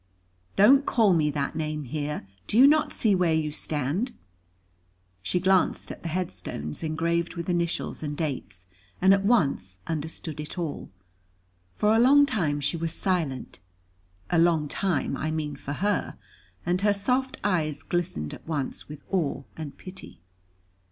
"Don't 0.55 0.83
call 0.83 1.13
me 1.13 1.29
that 1.29 1.55
name 1.55 1.83
here. 1.83 2.27
Do 2.47 2.57
you 2.57 2.65
not 2.65 2.91
see 2.91 3.13
where 3.13 3.35
you 3.35 3.51
stand?" 3.51 4.13
She 5.21 5.39
glanced 5.39 5.91
at 5.91 6.01
the 6.01 6.09
headstones 6.09 6.81
engraved 6.81 7.35
with 7.35 7.47
initials 7.49 8.01
and 8.01 8.17
dates, 8.17 8.65
and 8.99 9.13
at 9.13 9.23
once 9.23 9.79
understood 9.85 10.39
it 10.39 10.57
all. 10.57 10.89
For 11.75 11.93
a 11.95 11.99
long 11.99 12.25
time 12.25 12.59
she 12.61 12.77
was 12.77 12.93
silent, 12.93 13.59
a 14.31 14.39
long 14.39 14.67
time 14.67 15.15
I 15.15 15.29
mean 15.29 15.55
for 15.55 15.73
her; 15.73 16.17
and 16.65 16.81
her 16.81 16.95
soft 16.95 17.37
eyes 17.43 17.83
glistened 17.83 18.33
at 18.33 18.47
once 18.47 18.89
with 18.89 19.03
awe 19.11 19.43
and 19.55 19.77
pity. 19.77 20.19